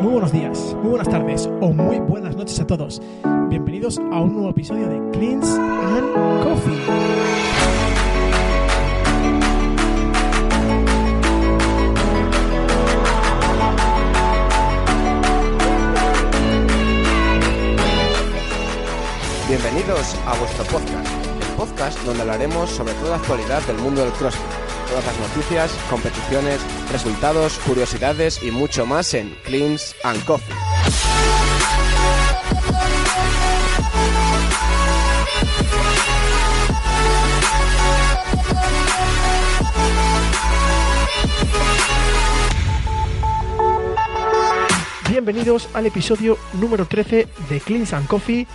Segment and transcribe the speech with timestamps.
[0.00, 3.02] Muy buenos días, muy buenas tardes o muy buenas noches a todos.
[3.48, 6.78] Bienvenidos a un nuevo episodio de Cleans and Coffee.
[19.48, 24.12] Bienvenidos a vuestro podcast, el podcast donde hablaremos sobre toda la actualidad del mundo del
[24.12, 26.60] CrossFit, todas las noticias, competiciones,
[26.90, 30.54] resultados, curiosidades y mucho más en Cleans and Coffee.
[45.10, 48.46] Bienvenidos al episodio número 13 de Cleans and Coffee.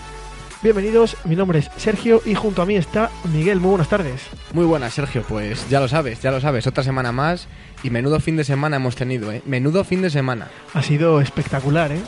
[0.63, 3.59] Bienvenidos, mi nombre es Sergio y junto a mí está Miguel.
[3.59, 4.21] Muy buenas tardes.
[4.53, 5.21] Muy buenas, Sergio.
[5.27, 6.65] Pues ya lo sabes, ya lo sabes.
[6.67, 7.49] Otra semana más
[7.83, 9.41] y menudo fin de semana hemos tenido, ¿eh?
[9.45, 10.47] Menudo fin de semana.
[10.73, 12.01] Ha sido espectacular, ¿eh?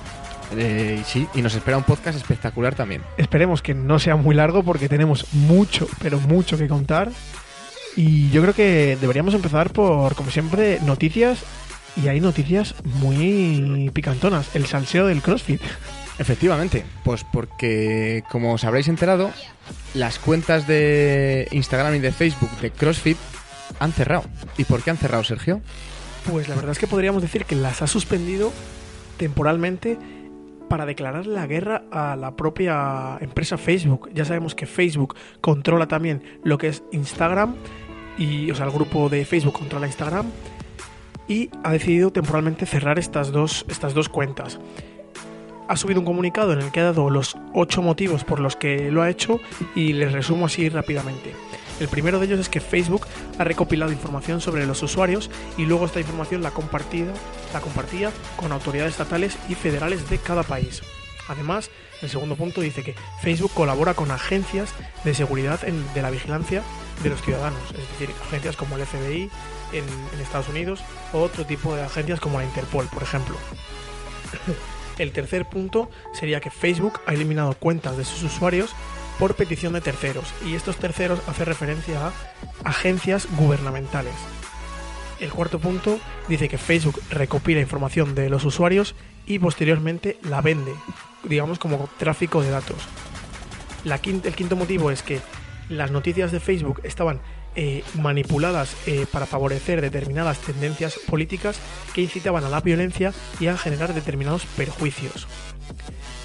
[0.56, 3.02] Eh, sí, y nos espera un podcast espectacular también.
[3.17, 7.12] Esperemos que no sea muy largo porque tenemos mucho, pero mucho que contar.
[7.97, 11.40] Y yo creo que deberíamos empezar por, como siempre, noticias.
[12.02, 14.56] Y hay noticias muy picantonas.
[14.56, 15.62] El salseo del CrossFit.
[16.18, 19.32] Efectivamente, pues porque, como os habréis enterado,
[19.94, 23.18] las cuentas de Instagram y de Facebook de CrossFit
[23.80, 24.24] han cerrado.
[24.58, 25.62] ¿Y por qué han cerrado, Sergio?
[26.32, 28.52] Pues la verdad es que podríamos decir que las ha suspendido
[29.18, 29.98] temporalmente
[30.70, 34.10] para declarar la guerra a la propia empresa Facebook.
[34.14, 37.56] Ya sabemos que Facebook controla también lo que es Instagram
[38.18, 40.26] y o sea, el grupo de Facebook controla Instagram
[41.28, 44.60] y ha decidido temporalmente cerrar estas dos estas dos cuentas.
[45.68, 48.92] Ha subido un comunicado en el que ha dado los ocho motivos por los que
[48.92, 49.40] lo ha hecho
[49.76, 51.34] y les resumo así rápidamente.
[51.80, 53.06] El primero de ellos es que Facebook
[53.40, 57.12] ha recopilado información sobre los usuarios y luego esta información la, compartida,
[57.54, 60.82] la compartía con autoridades estatales y federales de cada país.
[61.28, 61.72] Además,
[62.04, 64.72] el segundo punto dice que Facebook colabora con agencias
[65.04, 66.62] de seguridad en- de la vigilancia
[67.02, 69.30] de los ciudadanos, es decir, agencias como el FBI
[69.74, 69.84] en,
[70.14, 70.81] en Estados Unidos
[71.12, 73.36] o otro tipo de agencias como la Interpol, por ejemplo.
[74.97, 78.73] El tercer punto sería que Facebook ha eliminado cuentas de sus usuarios
[79.19, 82.13] por petición de terceros y estos terceros hacen referencia a
[82.63, 84.13] agencias gubernamentales.
[85.19, 88.95] El cuarto punto dice que Facebook recopila información de los usuarios
[89.25, 90.73] y posteriormente la vende,
[91.23, 92.77] digamos como tráfico de datos.
[93.85, 95.22] El quinto motivo es que
[95.69, 97.22] las noticias de Facebook estaban
[97.58, 101.58] eh, manipuladas eh, para favorecer determinadas tendencias políticas
[101.94, 105.26] que incitaban a la violencia y a generar determinados perjuicios.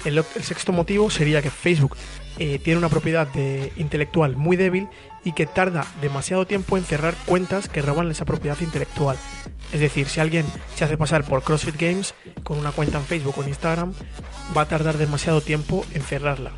[0.03, 1.95] El, sexto motivo sería que Facebook
[2.37, 3.29] eh, tiene una propiedad
[3.77, 4.89] intelectual muy débil
[5.23, 9.17] y que tarda demasiado tiempo en cerrar cuentas que roban esa propiedad intelectual.
[9.71, 12.13] Es decir, si alguien se hace pasar por CrossFit Games
[12.43, 13.93] con una cuenta en Facebook o en Instagram,
[14.57, 16.51] va a tardar demasiado tiempo en cerrarla.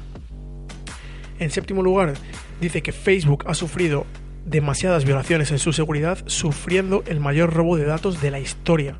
[1.38, 2.14] En séptimo lugar,
[2.60, 4.08] dice que Facebook ha sufrido
[4.46, 9.00] demasiadas violaciones en su seguridad, sufriendo el mayor robo de datos de la historia.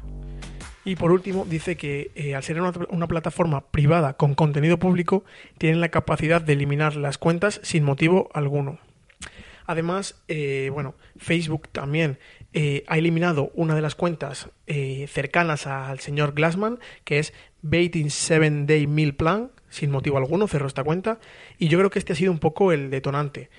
[0.86, 5.24] Y por último, dice que eh, al ser una, plataforma privada con contenido público,
[5.58, 8.80] tienen la capacidad de eliminar las cuentas sin motivo alguno.
[9.66, 12.20] Además, eh, bueno, Facebook también
[12.52, 14.50] eh, ha eliminado una de las cuentas
[15.08, 20.68] cercanas al señor Glassman, que es Baiting 7 Day Meal Plan, sin motivo alguno, cerró
[20.68, 21.20] esta cuenta,
[21.58, 23.50] y yo creo que este ha sido un poco el detonante.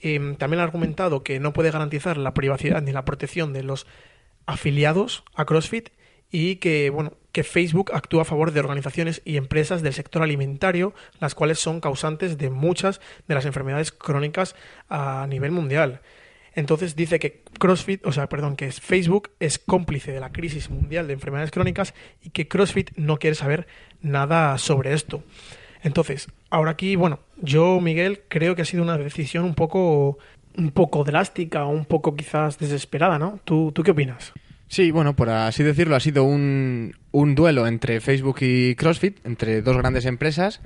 [0.00, 3.86] Em, también ha argumentado que no puede garantizar la privacidad ni la protección de los
[4.46, 5.90] afiliados a CrossFit
[6.30, 10.94] y que, bueno, que Facebook actúa a favor de organizaciones y empresas del sector alimentario,
[11.20, 14.54] las cuales son causantes de muchas de las enfermedades crónicas
[14.88, 16.00] a nivel mundial.
[16.54, 21.06] Entonces dice que CrossFit, o sea, perdón, que Facebook es cómplice de la crisis mundial
[21.06, 23.66] de enfermedades crónicas y que CrossFit no quiere saber
[24.00, 25.22] nada sobre esto.
[25.82, 30.18] Entonces, ahora aquí, bueno, yo, Miguel, creo que ha sido una decisión un poco
[30.56, 33.38] un poco drástica, un poco quizás desesperada, ¿no?
[33.44, 34.32] ¿Tú, tú qué opinas?
[34.66, 39.62] Sí, bueno, por así decirlo, ha sido un, un duelo entre Facebook y CrossFit, entre
[39.62, 40.60] dos grandes empresas,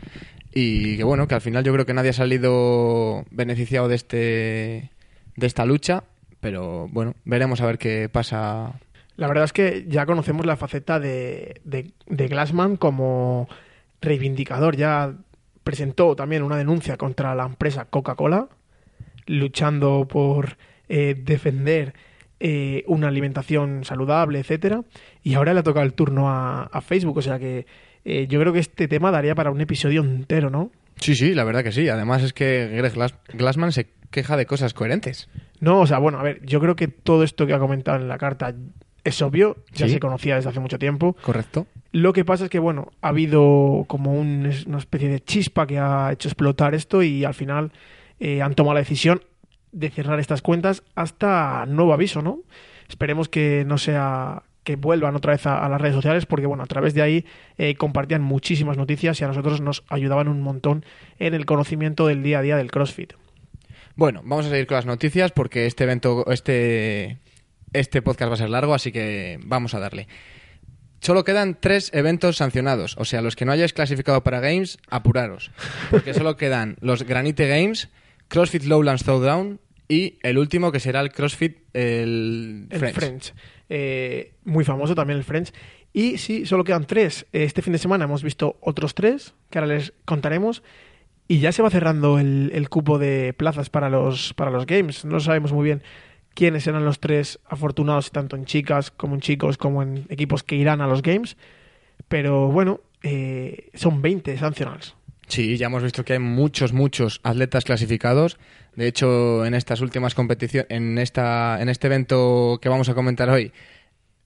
[0.53, 4.91] y que bueno, que al final yo creo que nadie ha salido beneficiado de este
[5.37, 6.05] de esta lucha,
[6.41, 8.73] pero bueno, veremos a ver qué pasa.
[9.17, 13.49] La verdad es que ya conocemos la faceta de, de, de Glassman como
[14.03, 14.77] reivindicador.
[14.77, 15.15] Ya
[15.65, 18.49] presentó también una denuncia contra la empresa Coca-Cola,
[19.27, 20.57] luchando por
[20.89, 21.95] eh, defender
[22.41, 24.83] eh, una alimentación saludable, etcétera.
[25.23, 27.19] Y ahora le ha tocado el turno a, a Facebook.
[27.19, 27.67] O sea que
[28.05, 30.71] eh, yo creo que este tema daría para un episodio entero, ¿no?
[30.97, 31.89] Sí, sí, la verdad que sí.
[31.89, 35.29] Además es que Greg Glass- Glassman se queja de cosas coherentes.
[35.61, 38.09] No, o sea, bueno, a ver, yo creo que todo esto que ha comentado en
[38.09, 38.55] la carta
[39.05, 39.95] es obvio, ya Sí.
[39.95, 41.17] se conocía desde hace mucho tiempo.
[41.23, 41.67] Correcto.
[41.93, 45.79] Lo que pasa es que, bueno, ha habido como un- una especie de chispa que
[45.79, 47.71] ha hecho explotar esto y al final
[48.19, 49.23] eh, han tomado la decisión
[49.73, 52.41] de cerrar estas cuentas hasta nuevo aviso, ¿no?
[52.89, 56.67] Esperemos que no sea que vuelvan otra vez a, las redes sociales porque, bueno, a
[56.67, 57.27] través de ahí
[57.59, 60.85] eh, compartían muchísimas noticias y a nosotros nos ayudaban un montón
[61.19, 63.15] en el conocimiento del día a día del CrossFit.
[63.97, 67.19] Bueno, vamos a seguir con las noticias porque este evento, este,
[67.73, 70.07] este podcast va a ser largo, así que vamos a darle.
[71.03, 75.51] Solo quedan tres eventos sancionados, o sea, los que no hayáis clasificado para Games, apuraros,
[75.91, 77.89] porque solo quedan los Granite Games,
[78.29, 79.59] CrossFit Lowlands Throwdown
[79.89, 82.95] y el último que será el CrossFit el, El French.
[82.95, 83.35] French.
[83.69, 85.53] Eh, muy famoso también el French.
[85.93, 87.27] Y sí, solo quedan tres.
[87.33, 90.63] Este fin de semana hemos visto otros tres, que ahora les contaremos.
[91.27, 95.05] Y ya se va cerrando el, el cupo de plazas para los, para los Games.
[95.05, 95.83] No sabemos muy bien
[96.35, 100.57] quiénes serán los tres afortunados, tanto en chicas como en chicos, como en equipos que
[100.57, 101.37] irán a los Games.
[102.09, 104.97] Pero bueno, eh, son 20 sancionados.
[105.29, 108.39] Sí, ya hemos visto que hay muchos, muchos atletas clasificados.
[108.77, 113.31] De hecho, en estas últimas competiciones, en esta, en este evento que vamos a comentar
[113.31, 113.53] hoy,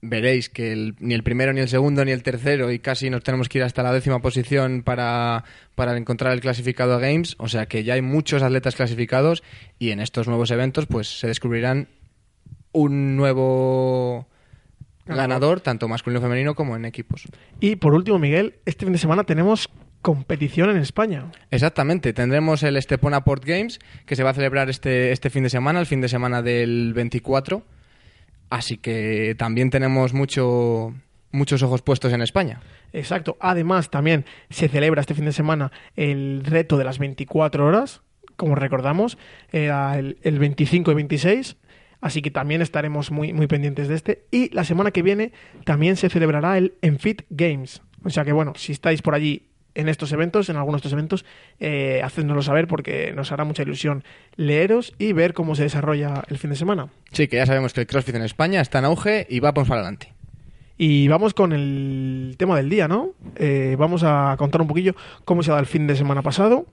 [0.09, 3.23] veréis que el- ni el primero, ni el segundo, ni el tercero, y casi nos
[3.23, 5.45] tenemos que ir hasta la décima posición para,
[5.75, 7.35] para encontrar el clasificado a Games.
[7.39, 9.43] O sea que ya hay muchos atletas clasificados
[9.79, 11.89] y en estos nuevos eventos, pues se descubrirán
[12.73, 14.27] un nuevo
[15.07, 15.61] Ganador.
[15.61, 17.23] tanto masculino como femenino, como en equipos.
[17.61, 19.71] Y por último, Miguel, este fin de semana tenemos
[20.03, 21.33] competición en España.
[21.51, 25.51] Exactamente, tendremos el Estepona Port Games que se va a celebrar este, este fin de
[25.51, 27.63] semana, el fin de semana del 24.
[28.51, 30.95] Así que también tenemos mucho,
[31.33, 32.61] muchos ojos puestos en España.
[32.93, 33.37] Exacto.
[33.41, 38.03] Además, también se celebra este fin de semana el reto de las 24 horas,
[38.37, 39.19] como recordamos,
[39.51, 41.57] era el, el 25 y 26.
[42.01, 44.27] Así que también estaremos muy, muy pendientes de este.
[44.31, 45.33] Y la semana que viene
[45.65, 47.83] también se celebrará el Enfit Games.
[48.05, 50.93] O sea que, bueno, si estáis por allí en estos eventos, en algunos de estos
[50.93, 51.25] eventos,
[51.61, 54.03] eh, hacednoslo saber porque nos hará mucha ilusión
[54.37, 56.89] leeros y ver cómo se desarrolla el fin de semana.
[57.13, 59.83] Sí, que ya sabemos que el CrossFit en España está en auge y vamos para
[59.83, 60.13] adelante.
[60.79, 63.13] Y vamos con el tema del día, ¿no?
[63.37, 64.95] Eh, vamos a contar un poquillo
[65.25, 66.67] cómo se ha dado el fin de semana pasado,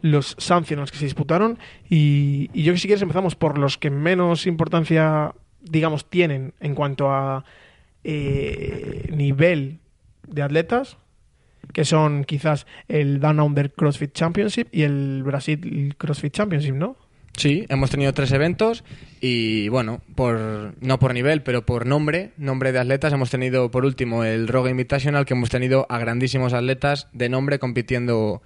[0.00, 1.58] los sanciones que se disputaron
[1.88, 6.74] y, y yo que si quieres empezamos por los que menos importancia, digamos, tienen en
[6.74, 7.44] cuanto a
[8.02, 9.80] eh, nivel
[10.26, 10.96] de atletas,
[11.72, 16.96] que son quizás el Down Under CrossFit Championship y el Brasil CrossFit Championship, ¿no?
[17.36, 18.84] Sí, hemos tenido tres eventos
[19.20, 23.84] y bueno, por no por nivel, pero por nombre, nombre de atletas, hemos tenido por
[23.84, 28.42] último el Rogue Invitational, que hemos tenido a grandísimos atletas de nombre compitiendo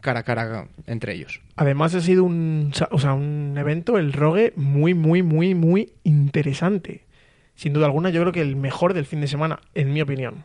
[0.00, 1.40] cara a cara entre ellos.
[1.56, 7.04] Además ha sido un, o sea, un evento, el Rogue, muy, muy, muy, muy interesante.
[7.54, 10.44] Sin duda alguna, yo creo que el mejor del fin de semana, en mi opinión.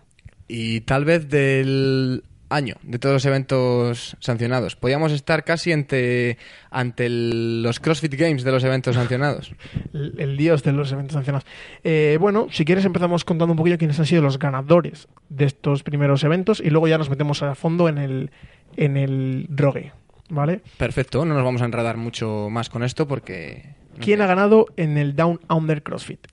[0.50, 4.76] Y tal vez del año, de todos los eventos sancionados.
[4.76, 6.40] Podríamos estar casi ante,
[6.72, 9.52] ante el- los CrossFit Games de los eventos sancionados.
[9.94, 11.46] El, el dios de los eventos sancionados.
[11.84, 15.84] Eh, bueno, si quieres empezamos contando un poquillo quiénes han sido los ganadores de estos
[15.84, 18.32] primeros eventos y luego ya nos metemos a fondo en el,
[18.76, 19.92] en el Rogue,
[20.30, 20.62] ¿vale?
[20.78, 23.76] Perfecto, no nos vamos a enredar mucho más con esto porque...
[24.00, 26.26] ¿Quién ha ganado en el Down Under CrossFit?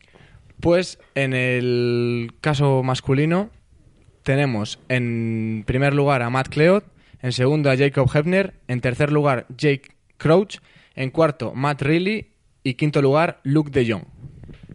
[0.60, 3.50] Pues en el caso masculino
[4.26, 6.82] tenemos en primer lugar a Matt Cleod,
[7.22, 10.58] en segundo a Jacob Hebner, en tercer lugar Jake Crouch,
[10.96, 12.32] en cuarto Matt Reilly
[12.64, 14.02] y quinto lugar Luke de Jong.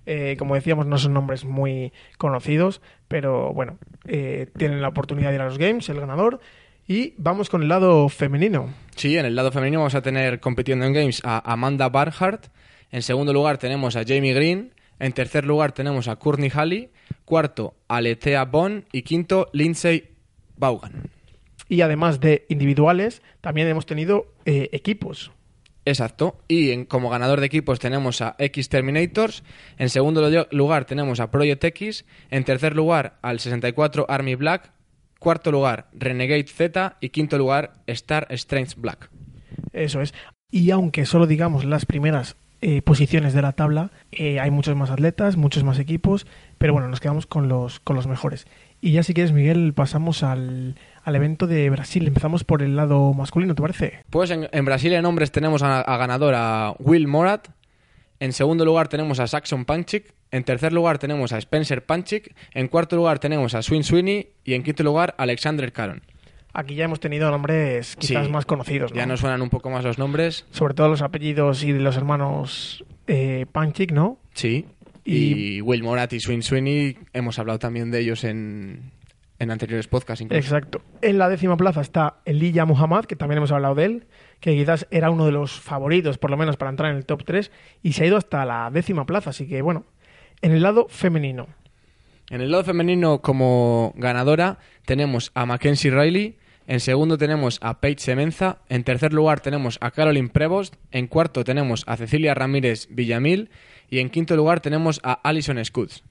[0.06, 3.78] Eh, como decíamos, no son nombres muy conocidos, pero bueno,
[4.08, 6.40] eh, tienen la oportunidad de ir a los Games, el ganador.
[6.88, 8.70] Y vamos con el lado femenino.
[8.96, 12.46] Sí, en el lado femenino vamos a tener compitiendo en Games a Amanda Barhart.
[12.90, 14.72] En segundo lugar tenemos a Jamie Green.
[15.02, 16.92] En tercer lugar tenemos a Courtney Halley.
[17.26, 18.86] Cuarto, Aletea Bond.
[18.94, 20.10] Y quinto, Lindsay
[20.56, 21.10] Vaughan.
[21.68, 25.32] Y además de individuales, también hemos tenido eh, equipos.
[25.86, 26.38] Exacto.
[26.48, 29.44] Y en- como ganador de equipos tenemos a X Terminators.
[29.78, 32.06] En segundo lugar tenemos a Project X.
[32.30, 34.72] En tercer lugar al 64 Army Black.
[35.20, 36.98] Cuarto lugar Renegade Z.
[37.02, 39.10] Y quinto lugar Star Strange Black.
[39.74, 40.14] Eso es.
[40.52, 44.90] Y aunque solo digamos las primeras eh, posiciones de la tabla, eh, hay muchos más
[44.90, 46.28] atletas, muchos más equipos,
[46.58, 48.46] pero bueno, nos quedamos con los, con los mejores.
[48.80, 52.08] Y ya si quieres, Miguel, pasamos al, al evento de Brasil.
[52.08, 54.04] Empezamos por el lado masculino, ¿te parece?
[54.10, 57.50] Pues en, en Brasil en hombres tenemos a, a ganador a Will Morat.
[58.20, 60.14] En segundo lugar tenemos a Saxon Panchik.
[60.32, 62.36] En tercer lugar tenemos a Spencer Panchik.
[62.54, 64.30] En cuarto lugar tenemos a Swin Sweeney.
[64.44, 66.02] Y en quinto lugar Alexander Caron.
[66.54, 68.32] Aquí ya hemos tenido nombres quizás Sí.
[68.32, 68.98] más conocidos, ¿no?
[68.98, 70.46] Ya nos suenan un poco más los nombres.
[70.52, 74.20] Sobre todo los apellidos y de los hermanos eh, Panchik, ¿no?
[74.34, 74.66] Sí.
[75.06, 78.92] Y- Y, Will Morat y Swin Sweeney hemos hablado también de ellos en,
[79.40, 80.40] en anteriores podcasts incluso.
[80.40, 80.82] Exacto.
[81.02, 84.08] En la décima plaza está Elijah Muhammad, que también hemos hablado de él,
[84.40, 87.24] que quizás era uno de los favoritos, por lo menos, para entrar en el top
[87.26, 89.32] 3, y se ha ido hasta la décima plaza.
[89.32, 89.86] Así que, bueno,
[90.42, 91.48] en el lado femenino.
[92.30, 96.38] En el lado femenino, como ganadora, tenemos a Mackenzie Riley.
[96.68, 98.60] En segundo tenemos a Paige Semenza.
[98.70, 100.76] En tercer lugar tenemos a Caroline Prevost.
[100.92, 103.50] En cuarto tenemos a Cecilia Ramírez Villamil.
[103.90, 106.04] Y en quinto lugar tenemos a Alison Scoots.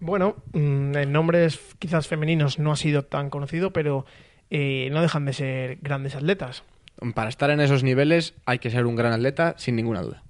[0.00, 4.06] Bueno, mm, en nombres quizás femeninos no ha sido tan conocido, pero
[4.48, 6.64] eh, no dejan de ser grandes atletas.
[7.14, 10.22] Para estar en esos niveles hay que ser un gran atleta, sin ninguna duda.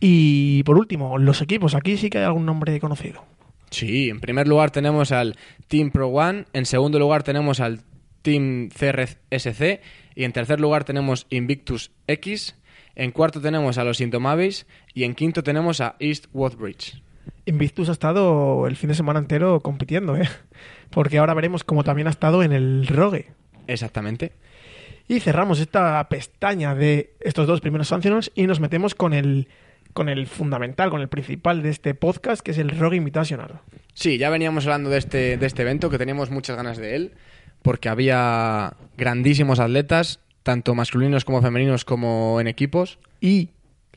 [0.00, 1.74] Y por último, los equipos.
[1.74, 3.24] Aquí sí que hay algún nombre conocido.
[3.70, 5.36] Sí, en primer lugar tenemos al
[5.68, 7.80] Team Pro One, en segundo lugar tenemos al
[8.24, 9.80] Team CRSC
[10.14, 12.56] y en tercer lugar tenemos Invictus X,
[12.96, 17.02] en cuarto tenemos a los Intomables y en quinto tenemos a East Woodbridge.
[17.44, 20.28] Invictus ha estado el fin de semana entero compitiendo, ¿eh?
[20.90, 23.32] Porque ahora veremos cómo también ha estado en el Rogue.
[23.66, 24.32] Exactamente.
[25.06, 29.48] Y cerramos esta pestaña de estos dos primeros sanciones y nos metemos con el
[29.92, 33.60] con el fundamental, con el principal de este podcast, que es el Rogue Invitational.
[33.92, 37.12] Sí, ya veníamos hablando de este, de este evento, que teníamos muchas ganas de él,
[37.64, 42.98] porque había grandísimos atletas, tanto masculinos como femeninos, como en equipos.
[43.22, 43.48] Y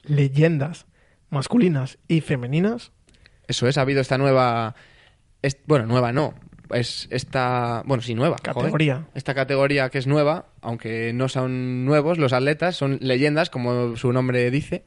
[0.04, 0.86] leyendas
[1.30, 2.94] masculinas y femeninas.
[3.50, 4.76] Eso es, ha habido esta nueva...
[5.42, 6.34] es- bueno, nueva no.
[6.70, 7.84] Es esta...
[7.86, 8.38] Bueno, sí, nueva.
[8.38, 8.56] joder.
[8.56, 9.06] Categoría.
[9.16, 14.14] Esta categoría que es nueva, aunque no son nuevos los atletas, son leyendas, como su
[14.14, 14.86] nombre dice.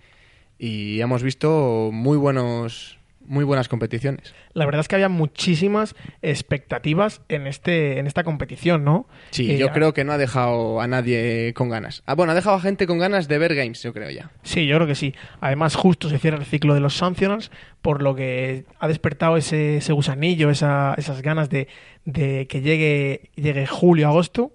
[0.59, 2.99] Y hemos visto muy buenos...
[3.31, 4.35] Muy buenas competiciones.
[4.55, 5.95] La verdad es que había muchísimas
[6.45, 9.07] expectativas en este en esta competición, ¿no?
[9.31, 12.03] Sí, Eh, yo creo que no ha dejado a nadie con ganas.
[12.07, 14.33] Ah, bueno, ha dejado a gente con ganas de ver games, yo creo ya.
[14.43, 15.15] Sí, yo creo que sí.
[15.41, 19.77] Además, justo se cierra el ciclo de los Sanctionals, por lo que ha despertado ese,
[19.77, 21.69] ese gusanillo, esa- esas ganas de,
[22.05, 24.53] de que llegue, llegue julio, agosto,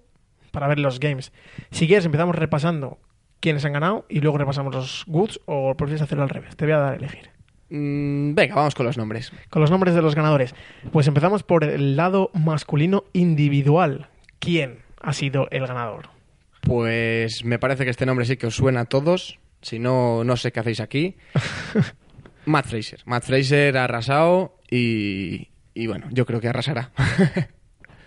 [0.50, 1.32] para ver los games.
[1.70, 2.98] Si quieres, empezamos repasando
[3.40, 6.56] quiénes han ganado y luego repasamos los goods, o prefieres hacerlo al revés.
[6.56, 7.30] Te voy a dar a elegir.
[7.70, 9.32] Mm, venga, vamos con los nombres.
[9.50, 10.54] Con los nombres de los ganadores.
[10.92, 14.08] Pues empezamos por el lado masculino individual.
[14.38, 16.10] ¿Quién ha sido el ganador?
[16.60, 19.38] Pues me parece que este nombre sí que os suena a todos.
[19.62, 21.16] Si no, no sé qué hacéis aquí.
[22.44, 23.00] Matt Fraser.
[23.04, 26.92] Matt Fraser ha arrasado y, y bueno, yo creo que arrasará.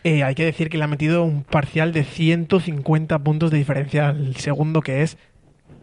[0.05, 4.07] Eh, hay que decir que le ha metido un parcial de 150 puntos de diferencia
[4.07, 5.17] al segundo, que es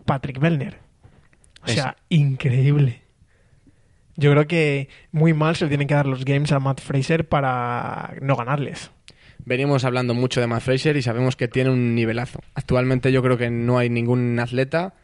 [0.06, 0.78] Patrick Bellner.
[1.62, 3.02] O sea, increíble.
[4.16, 7.28] Yo creo que muy mal se le tienen que dar los games a Matt Fraser
[7.28, 8.90] para no ganarles.
[9.44, 12.40] Venimos hablando mucho de Matt Fraser y sabemos que tiene un nivelazo.
[12.54, 14.94] Actualmente yo creo que no hay ningún atleta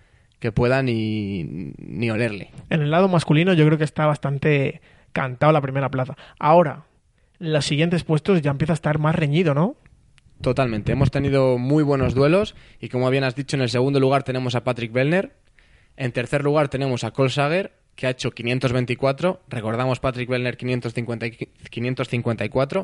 [0.40, 1.44] que pueda ni,
[1.78, 2.50] ni olerle.
[2.68, 4.80] En el lado masculino yo creo que está bastante
[5.12, 6.16] cantado la primera plaza.
[6.38, 6.86] Ahora,
[7.38, 9.76] los siguientes puestos ya empieza a estar más reñido, ¿no?
[10.40, 10.90] Totalmente.
[10.92, 14.56] Hemos tenido muy buenos duelos y como bien has dicho, en el segundo lugar tenemos
[14.56, 15.36] a Patrick Bellner.
[15.96, 19.42] En tercer lugar tenemos a Cole Sager, que ha hecho 524.
[19.48, 21.30] Recordamos Patrick Bellner 550 y
[21.70, 22.80] 554.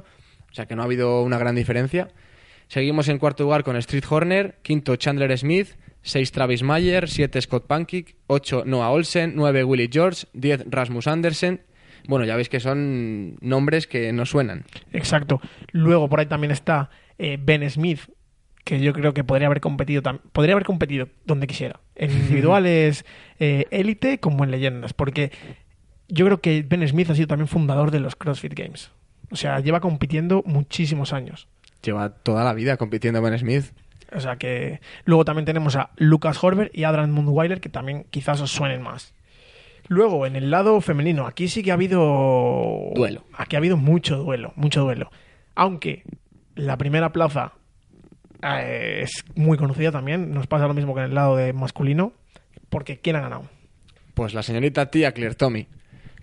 [0.51, 2.09] O sea que no ha habido una gran diferencia.
[2.69, 5.69] Seguimos en cuarto lugar con Street Horner, quinto Chandler Smith,
[6.03, 11.63] 6 Travis Mayer, 7 Scott Pankik, 8 Noah Olsen, 9 Willie George, 10 Rasmus Andersen.
[12.07, 14.65] Bueno, ya veis que son nombres que no suenan.
[14.93, 15.41] Exacto.
[15.73, 18.01] Luego por ahí también está eh, Ben Smith,
[18.65, 23.05] que yo creo que podría haber competido podría haber competido donde quisiera, en individuales
[23.39, 25.33] eh, élite como en leyendas, porque
[26.09, 28.91] yo creo que Ben Smith ha sido también fundador de los CrossFit Games.
[29.31, 31.49] O sea, lleva compitiendo muchísimos años.
[31.83, 33.73] Lleva toda la vida compitiendo Ben Smith.
[34.11, 38.41] O sea que luego también tenemos a Lucas Horber y Adrian Mundweiler que también quizás
[38.41, 39.13] os suenen más.
[39.87, 42.93] Luego, en el lado femenino, aquí sí que ha habido...
[42.95, 43.25] Duelo.
[43.33, 45.11] Aquí ha habido mucho duelo, mucho duelo.
[45.55, 46.05] Aunque
[46.55, 47.55] la primera plaza
[48.43, 52.13] eh, es muy conocida también, nos pasa lo mismo que en el lado de masculino,
[52.69, 53.49] porque ¿quién ha ganado?
[54.15, 55.69] Pues la señorita tía Claire Tommy,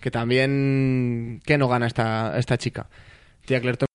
[0.00, 1.40] que también...
[1.44, 2.88] ¿Qué no gana esta, esta chica?
[3.44, 3.86] Tía Claire Tommy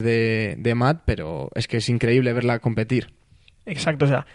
[0.00, 3.12] de, de Matt, pero es que es increíble verla competir.
[3.66, 4.26] Exacto, o sea,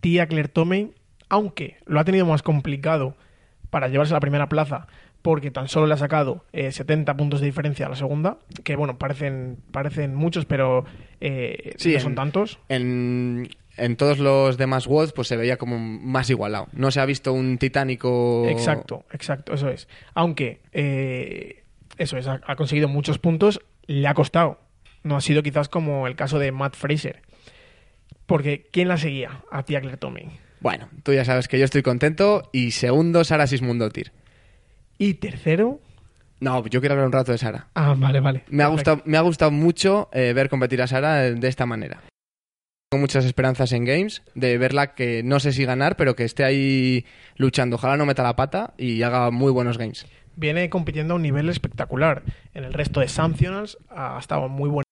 [0.00, 0.92] tía Claire Tomei,
[1.28, 3.16] aunque lo ha tenido más complicado
[3.70, 4.88] para llevarse a la primera plaza,
[5.22, 8.74] porque tan solo le ha sacado eh, 70 puntos de diferencia a la segunda, que
[8.76, 10.84] bueno, parecen, parecen muchos, pero
[11.20, 12.58] eh, Sí, no en- son tantos.
[12.68, 16.66] En, en todos los demás WODs pues se veía como más igualado.
[16.72, 18.46] No se ha visto un titánico...
[18.48, 19.88] Exacto, exacto, eso es.
[20.14, 21.62] Aunque, eh,
[21.98, 24.58] eso es, ha, ha conseguido muchos puntos, le ha costado.
[25.04, 27.22] No ha sido quizás como el caso de Matt Fraser.
[28.26, 30.30] Porque, ¿quién la seguía a tía Claire Tomei?
[30.60, 32.48] Bueno, tú ya sabes que yo estoy contento.
[32.52, 34.12] Y segundo, Sara Sismundotir.
[35.02, 35.80] Y tercero,
[36.38, 37.66] No, yo quiero hablar un rato de Sara.
[37.74, 38.44] Ah, vale, vale.
[38.48, 38.92] Me ha Perfecto.
[38.94, 42.02] gustado, me ha gustado mucho eh, ver competir a Sara de esta manera.
[42.88, 46.44] Tengo muchas esperanzas en Games, de verla que no sé si ganar, pero que esté
[46.44, 47.04] ahí
[47.36, 47.76] luchando.
[47.76, 50.06] Ojalá no meta la pata y haga muy buenos games.
[50.36, 52.22] Viene compitiendo a un nivel espectacular.
[52.54, 54.84] En el resto de Sanctionals ha estado muy bueno.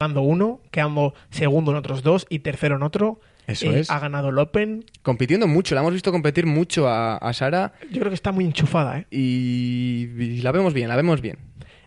[0.00, 3.20] Ganando uno, quedando segundo en otros dos y tercero en otro.
[3.46, 3.90] Eso Eh, es.
[3.90, 4.84] Ha ganado el Open.
[5.02, 8.44] Compitiendo mucho, la hemos visto competir mucho a, a Sara Yo creo que está muy
[8.44, 9.06] enchufada, ¿eh?
[9.10, 11.38] y, y la vemos bien, la vemos bien.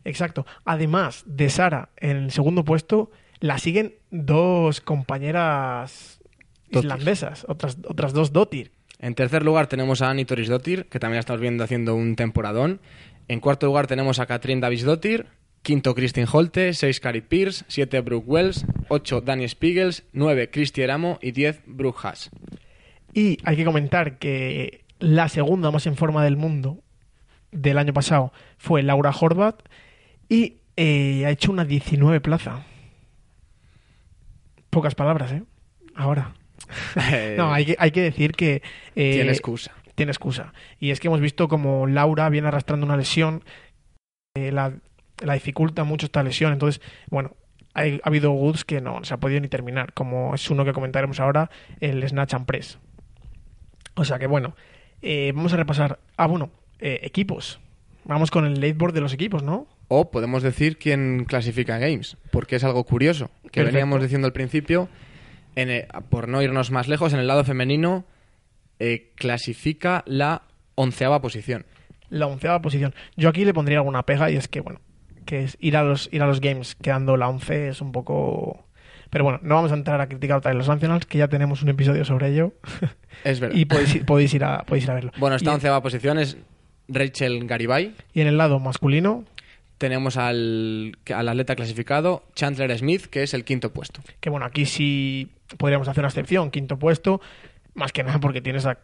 [0.05, 0.45] Exacto.
[0.65, 6.19] Además de Sara en el segundo puesto, la siguen dos compañeras
[6.69, 8.71] islandesas, otras, otras dos Dotir.
[8.99, 12.79] En tercer lugar tenemos a Annie Torisdottir, que también la estamos viendo haciendo un temporadón.
[13.27, 15.27] En cuarto lugar tenemos a Katrin Davisdottir.
[15.63, 16.73] Quinto, Kristin Holte.
[16.73, 17.65] Seis, Cari Pierce.
[17.67, 18.65] Siete, Brooke Wells.
[18.89, 20.03] Ocho, Dani Spiegels.
[20.13, 21.17] Nueve, Cristi Eramo.
[21.21, 22.29] Y diez, Brooke Haas.
[23.13, 26.79] Y hay que comentar que la segunda más en forma del mundo
[27.51, 29.61] del año pasado fue Laura Horvath
[30.29, 32.65] y eh, ha hecho una 19 plaza.
[34.69, 35.43] Pocas palabras, ¿eh?
[35.95, 36.33] Ahora.
[37.37, 38.61] No, hay que, hay que decir que...
[38.95, 39.71] eh, Tiene excusa.
[39.95, 40.53] tiene excusa.
[40.79, 43.43] Y es que hemos visto como Laura viene arrastrando una lesión,
[44.35, 44.73] eh, la,
[45.21, 46.53] la dificulta mucho esta lesión.
[46.53, 47.35] Entonces, bueno,
[47.73, 50.73] hay- ha habido Woods que no se ha podido ni terminar, como es uno que
[50.73, 52.79] comentaremos ahora, el Snatch and Press.
[53.95, 54.55] O sea que bueno,
[55.01, 55.99] eh, vamos a repasar.
[56.17, 57.59] Ah, bueno, eh, equipos.
[58.05, 59.67] Vamos con el lateboard de los equipos, ¿no?
[59.87, 63.27] O podemos decir quién clasifica Games, porque es algo curioso.
[63.43, 63.65] Que Perfecto.
[63.65, 64.89] veníamos diciendo al principio,
[65.55, 68.05] en el- por no irnos más lejos, en el lado femenino
[68.79, 70.41] eh, clasifica la
[70.75, 71.65] onceava posición.
[72.09, 72.93] La onceava posición.
[73.15, 74.81] Yo aquí le pondría alguna pega y es que, bueno,
[75.23, 78.65] que es ir a los, ir a los games quedando la once es un poco...
[79.09, 81.61] Pero bueno, no vamos a entrar a criticar otra vez los Nationals, que ya tenemos
[81.61, 82.53] un episodio sobre ello.
[83.23, 83.55] Es verdad.
[83.55, 85.11] y podéis, ir- podéis, ir a, podéis ir a verlo.
[85.17, 86.35] Bueno, esta y, onceava posición es
[86.87, 87.93] Rachel Garibay.
[88.13, 89.23] y en el lado masculino,
[89.77, 94.01] Tenemos al, al atleta clasificado Chandler Smith, que es el quinto puesto.
[94.19, 97.21] que bueno, aquí sí podríamos hacer una excepción, quinto puesto,
[97.75, 98.79] más que nada porque tienes a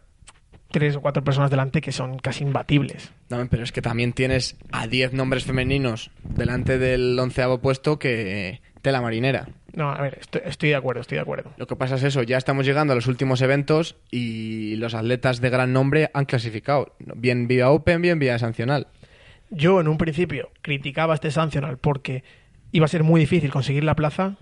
[0.70, 3.12] tres o cuatro personas delante que son casi imbatibles.
[3.28, 8.60] No, pero es que también tienes a 10 nombres femeninos delante del onceavo puesto que
[8.82, 9.48] tela marinera.
[9.72, 11.52] No, a ver, estoy, estoy de acuerdo, estoy de acuerdo.
[11.56, 15.40] Lo que pasa es eso, ya estamos llegando a los últimos eventos y los atletas
[15.40, 18.88] de gran nombre han clasificado, bien vía Open, bien vía sancional.
[19.50, 22.22] Yo en un principio criticaba este Sancional porque
[22.72, 24.36] iba a ser muy difícil conseguir la plaza,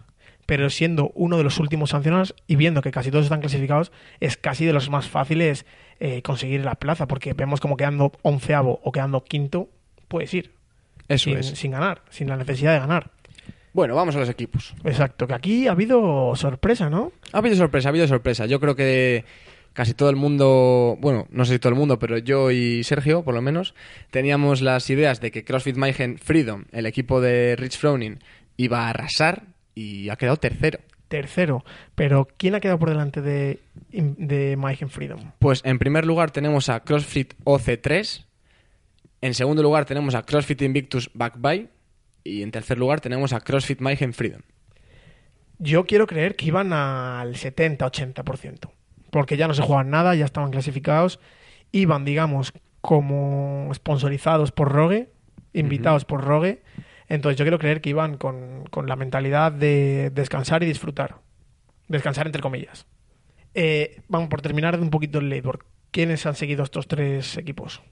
[0.48, 4.38] pero siendo uno de los últimos sancionales y viendo que casi todos están clasificados, es
[4.38, 5.66] casi de los más fáciles
[6.00, 9.68] eh, conseguir la plaza, porque vemos como quedando onceavo o quedando quinto,
[10.08, 10.54] puedes ir
[11.06, 11.48] Eso sin, es.
[11.48, 13.10] sin ganar, sin la necesidad de ganar.
[13.74, 14.74] Bueno, vamos a los equipos.
[14.84, 17.12] Exacto, que aquí ha habido sorpresa, ¿no?
[17.32, 18.46] Ha habido sorpresa, ha habido sorpresa.
[18.46, 19.26] Yo creo que
[19.74, 23.22] casi todo el mundo, bueno, no sé si todo el mundo, pero yo y Sergio,
[23.22, 23.74] por lo menos,
[24.10, 28.20] teníamos las ideas de que CrossFit Mayhem Freedom, el equipo de Rich Froning,
[28.56, 30.80] iba a arrasar y ha quedado tercero.
[31.06, 31.64] Tercero,
[31.94, 33.60] pero ¿quién ha quedado por delante de,
[33.90, 35.32] de Mayhem Freedom?
[35.38, 38.26] Pues en primer lugar tenemos a CrossFit OC3,
[39.22, 41.68] en segundo lugar tenemos a CrossFit Invictus Backby
[42.24, 44.42] y en tercer lugar tenemos a CrossFit Mayhem Freedom.
[45.58, 48.70] Yo quiero creer que iban al 70-80%,
[49.10, 51.20] porque ya no se jugaban nada, ya estaban clasificados,
[51.72, 55.10] iban, digamos, como sponsorizados por Rogue,
[55.54, 56.62] invitados por Rogue,
[57.08, 61.16] entonces yo quiero creer que iban con, con la mentalidad de descansar y disfrutar.
[61.88, 62.86] Descansar entre comillas.
[63.54, 65.64] Eh, vamos, por terminar un poquito el labor.
[65.90, 67.82] ¿Quiénes han seguido estos tres equipos?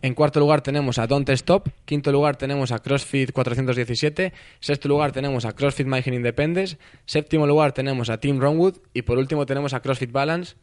[0.00, 5.12] En cuarto lugar tenemos a Don't Stop, quinto lugar tenemos a CrossFit 417, sexto lugar
[5.12, 9.74] tenemos a CrossFit Mayhem Independence, séptimo lugar tenemos a Team Ronwood y por último tenemos
[9.74, 10.56] a CrossFit Balance,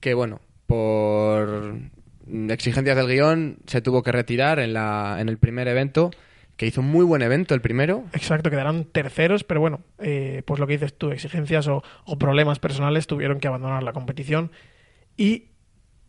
[0.00, 1.76] que bueno, por
[2.48, 6.10] exigencias del guion se tuvo que retirar en, la, en el primer evento,
[6.60, 8.04] que hizo un muy buen evento el primero.
[8.12, 12.58] Exacto, quedaron terceros, pero bueno, eh, pues lo que dices tú, exigencias o, o problemas
[12.58, 14.50] personales tuvieron que abandonar la competición
[15.16, 15.44] y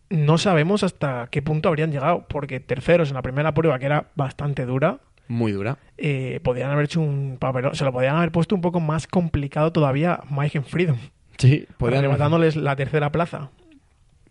[0.09, 4.07] no sabemos hasta qué punto habrían llegado, porque terceros en la primera prueba, que era
[4.15, 5.77] bastante dura, Muy dura.
[5.97, 9.71] eh, podrían haber hecho un papelón, se lo podrían haber puesto un poco más complicado
[9.71, 10.97] todavía Mike Freedom,
[11.37, 13.51] Sí, podían, arrebatándoles la tercera plaza.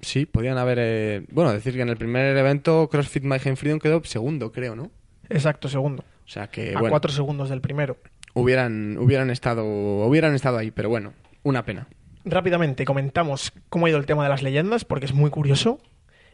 [0.03, 0.77] sí, podían haber...
[0.83, 4.91] eh, bueno, decir que en el primer evento CrossFit Mayhem Freedom quedó segundo, creo, ¿no?
[5.31, 7.97] Exacto, segundo, O sea que, a bueno, cuatro segundos del primero.
[8.35, 11.13] hubieran, hubieran, estado, hubieran estado ahí, pero bueno,
[11.43, 11.87] una pena.
[12.25, 15.79] Rápidamente comentamos cómo ha ido el tema de las leyendas, porque es muy curioso,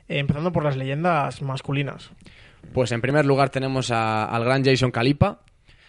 [0.08, 2.10] eh, empezando por las leyendas masculinas.
[2.72, 5.42] Pues en primer lugar tenemos a- al gran Jason Calipa.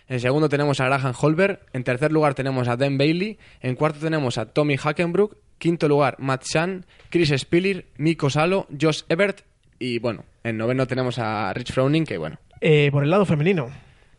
[0.08, 1.62] En segundo tenemos a Graham Holberg.
[1.74, 3.40] En tercer lugar tenemos a Dan Bailey.
[3.62, 5.36] En cuarto tenemos a Tommy Hackenbrook.
[5.58, 9.42] Quinto lugar Matt Shan, Chris Spiller, Miko Salo, Josh Ebert.
[9.80, 13.70] Y bueno, en noveno tenemos a Rich Froning, que bueno, Eh, por el lado femenino.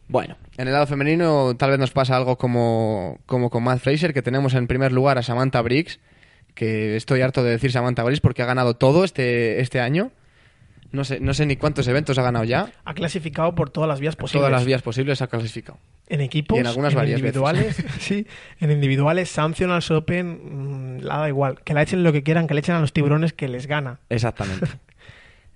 [0.08, 4.14] Bueno, en el lado femenino tal vez nos pasa algo como, como con Matt Fraser,
[4.14, 6.00] que tenemos en primer lugar a Samantha Briggs,
[6.54, 10.10] que estoy harto de decir Samantha Briggs porque ha ganado todo este, este año.
[10.90, 12.72] No sé, no sé ni cuántos eventos ha ganado ya.
[12.86, 14.40] Ha clasificado por todas las vías posibles.
[14.40, 15.78] Todas las vías posibles ha clasificado.
[16.08, 18.26] En equipos, Y en algunas varias individuales, sí,
[18.58, 21.60] en individuales, Sanctionals Open, mm, la da igual.
[21.62, 24.00] Que la echen lo que quieran, que le echen a los tiburones que les gana.
[24.08, 24.66] Exactamente.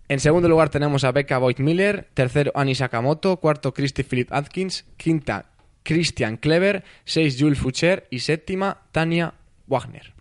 [0.08, 4.84] En segundo lugar tenemos a Becca Boyd Miller, tercero Annie Sakamoto, cuarto Christy Philip Atkins,
[4.96, 5.46] quinta
[5.82, 9.34] Christian Clever, seis Jules Fucher y séptima Tania
[9.66, 10.12] Wagner.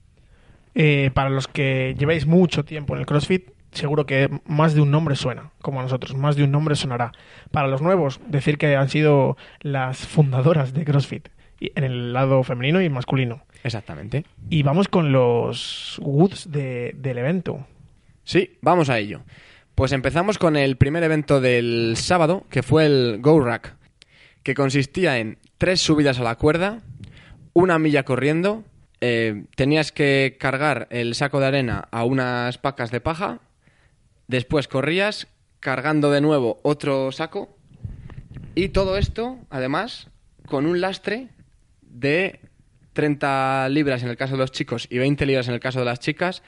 [0.73, 4.91] Eh, para los que lleváis mucho tiempo en el CrossFit, seguro que más de un
[4.91, 7.11] nombre suena, como a nosotros, más de un nombre sonará.
[7.51, 11.27] Para los nuevos, decir que han sido las fundadoras de CrossFit,
[11.59, 13.43] en el lado femenino y masculino.
[13.63, 14.23] Exactamente.
[14.49, 17.67] Y vamos con los woods de- del evento.
[18.23, 19.21] Sí, vamos a ello.
[19.81, 23.77] Pues empezamos con el primer evento del sábado, que fue el Go Rack,
[24.43, 26.83] que consistía en tres subidas a la cuerda,
[27.53, 28.63] una milla corriendo,
[28.99, 33.39] eh, tenías que cargar el saco de arena a unas pacas de paja,
[34.27, 35.25] después corrías
[35.59, 37.57] cargando de nuevo otro saco
[38.53, 40.09] y todo esto, además,
[40.45, 41.29] con un lastre
[41.81, 42.39] de
[42.93, 45.85] 30 libras en el caso de los chicos y 20 libras en el caso de
[45.85, 46.43] las chicas,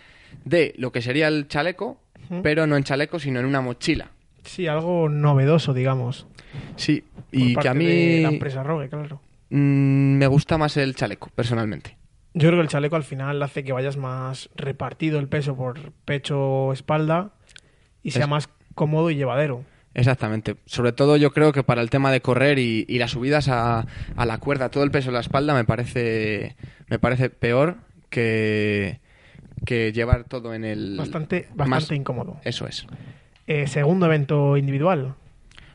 [0.46, 2.03] de lo que sería el chaleco,
[2.42, 4.12] Pero no en chaleco, sino en una mochila.
[4.44, 6.26] Sí, algo novedoso, digamos.
[6.76, 9.22] Sí, por y que a mí de la empresa Rogue, claro.
[9.50, 11.98] mm, me gusta más el chaleco, personalmente.
[12.34, 15.92] Yo creo que el chaleco al final hace que vayas más repartido el peso por
[16.06, 17.32] pecho, espalda
[18.02, 19.64] y sea Es- más cómodo y llevadero.
[19.96, 20.56] Exactamente.
[20.66, 23.86] Sobre todo yo creo que para el tema de correr y, y las subidas a,
[24.16, 26.56] a la cuerda, todo el peso en la espalda me parece,
[26.88, 27.78] me parece peor
[28.10, 29.00] que,
[29.66, 30.98] que llevar todo en el...
[30.98, 32.40] Bastante, más- bastante incómodo.
[32.44, 32.86] Eso es.
[33.48, 35.16] Eh, segundo evento individual.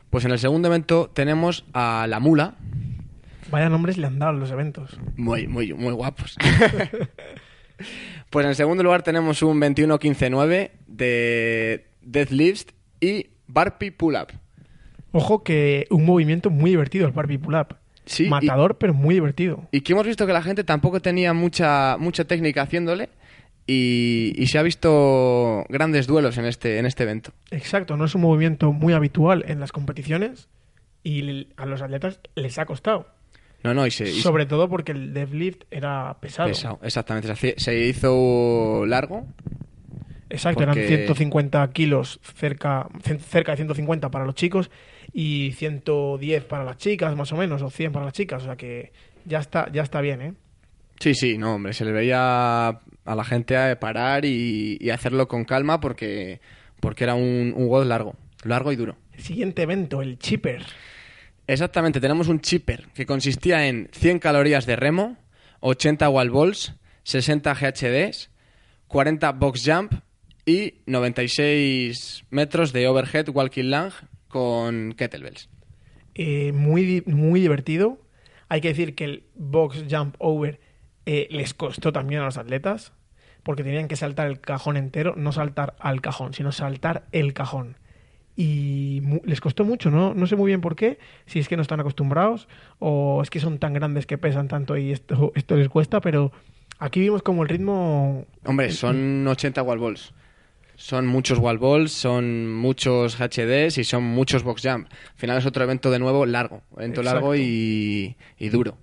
[0.09, 2.55] Pues en el segundo evento tenemos a la mula,
[3.51, 4.99] Vaya nombres le han dado a los eventos.
[5.17, 6.37] muy, muy, muy guapos.
[8.29, 14.27] pues en segundo lugar tenemos un 21-15-9 de deadlift y burpee pull-up.
[15.11, 17.75] Ojo que un movimiento muy divertido el Barbie Pull Up.
[18.05, 19.67] Sí, y- Matador, pero muy divertido.
[19.71, 23.09] Y que hemos visto que la gente tampoco tenía mucha, mucha técnica haciéndole
[23.71, 27.33] y, y se ha visto grandes duelos en este, en este evento.
[27.51, 30.49] Exacto, no es un movimiento muy habitual en las competiciones
[31.03, 33.07] y a los atletas les ha costado.
[33.63, 36.49] No, no, y se, y Sobre todo porque el deadlift era pesado.
[36.49, 37.35] pesado, exactamente.
[37.57, 39.27] Se, hizo largo.
[40.31, 42.87] Exacto, Porque- eran 150 kilos, cerca,
[43.19, 44.71] cerca de 150 para los chicos
[45.13, 48.41] y 110 para las chicas, más o menos, o 100 para las chicas.
[48.41, 48.93] O sea que
[49.25, 50.33] ya está, ya está bien, ¿eh?
[50.99, 55.27] Sí, sí, no, hombre, se le veía a la gente a parar y, y hacerlo
[55.27, 56.41] con calma porque,
[56.79, 58.97] porque era un, un WOD largo, largo y duro.
[59.17, 60.65] Siguiente evento, el chipper.
[61.47, 65.17] Exactamente, tenemos un chipper que consistía en 100 calorías de remo,
[65.61, 68.29] 80 wall balls, 60 GHDs,
[68.87, 69.93] 40 box jump
[70.45, 73.91] y 96 metros de overhead walking lang
[74.27, 75.49] con kettlebells.
[76.13, 77.99] Eh, muy, muy divertido.
[78.47, 80.59] Hay que decir que el box jump over
[81.11, 82.93] eh, les costó también a los atletas
[83.41, 87.77] porque tenían que saltar el cajón entero, no saltar al cajón, sino saltar el cajón.
[88.35, 90.13] Y les costó mucho, ¿no?
[90.13, 93.39] No sé muy bien por qué, si es que no están acostumbrados o es que
[93.39, 96.31] son tan grandes que pesan tanto y esto, esto les cuesta, pero
[96.77, 98.27] aquí vimos como el ritmo...
[98.45, 100.13] Hombre, son 80 wall balls.
[100.75, 104.87] Son muchos wall balls, son muchos HDs y son muchos box jump.
[104.91, 108.77] Al final es otro evento de nuevo largo, evento largo y, y duro.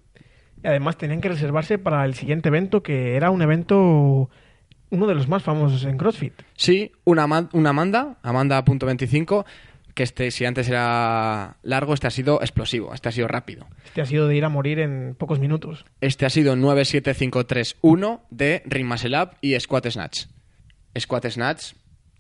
[0.66, 4.28] Y además tenían que reservarse para el siguiente evento, que era un evento,
[4.90, 6.32] uno de los más famosos en CrossFit.
[6.56, 9.44] Sí, una, una Amanda, Amanda.25,
[9.94, 13.68] que este, si antes era largo, este ha sido explosivo, este ha sido rápido.
[13.84, 15.84] Este ha sido de ir a morir en pocos minutos.
[16.00, 20.24] Este ha sido 97531 de Ring Muscle Up y Squat Snatch.
[20.98, 21.74] Squat Snatch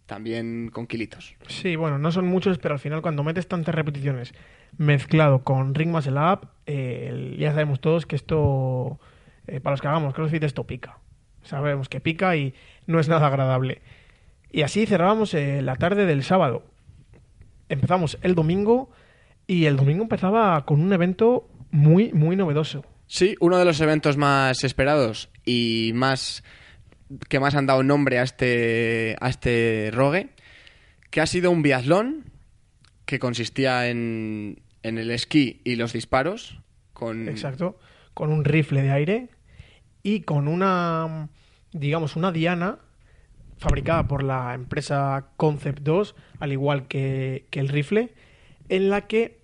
[0.06, 1.34] también con kilitos.
[1.48, 4.32] Sí, bueno, no son muchos, pero al final cuando metes tantas repeticiones
[4.78, 8.98] mezclado con Ring Muscle Up, eh, el- ya sabemos todos que esto,
[9.46, 10.98] eh, para los que hagamos CrossFit, esto pica.
[11.42, 12.54] Sabemos que pica y
[12.86, 13.82] no es nada agradable.
[14.50, 16.64] Y así cerrábamos eh, la tarde del sábado.
[17.68, 18.90] Empezamos el domingo
[19.46, 22.84] y el domingo empezaba con un evento muy, muy novedoso.
[23.06, 26.42] Sí, uno de los eventos más esperados y más
[27.28, 30.30] que más han dado nombre a este a este rogue,
[31.10, 32.24] que ha sido un biatlón
[33.06, 36.60] que consistía en, en el esquí y los disparos
[36.92, 37.78] con Exacto,
[38.14, 39.28] con un rifle de aire
[40.02, 41.28] y con una,
[41.72, 42.78] digamos, una diana
[43.58, 48.12] fabricada por la empresa Concept 2, al igual que, que el rifle,
[48.68, 49.40] en la que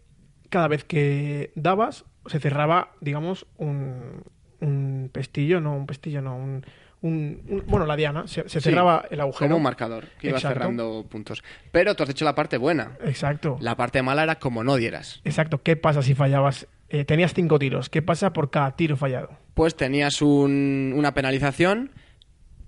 [0.50, 4.22] cada vez que dabas se cerraba, digamos, un,
[4.60, 6.64] un pestillo, no, un pestillo, no, un,
[7.02, 9.48] un- un- bueno, la diana, se, se Sí, cerraba el agujero.
[9.48, 10.58] Como un marcador que iba Exacto.
[10.60, 11.42] cerrando puntos.
[11.70, 12.92] Pero tú has dicho la parte buena.
[13.04, 13.56] Exacto.
[13.60, 15.20] La parte mala era como no dieras.
[15.24, 15.62] Exacto.
[15.62, 16.66] ¿Qué pasa si fallabas?
[16.88, 17.88] Eh, tenías cinco tiros.
[17.90, 19.30] ¿Qué pasa por cada tiro fallado?
[19.54, 21.90] Pues tenías un- una penalización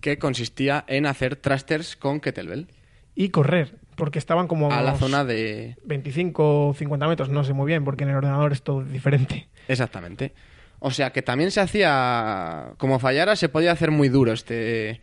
[0.01, 2.67] que consistía en hacer thrusters con kettlebell
[3.15, 5.77] Y correr, porque estaban como a la zona de...
[5.85, 9.49] 25 o 50 metros, no sé muy bien, porque en el ordenador es todo diferente.
[9.69, 10.33] Exactamente.
[10.79, 12.73] O sea que también se hacía...
[12.79, 15.01] Como fallara, se podía hacer muy duro este,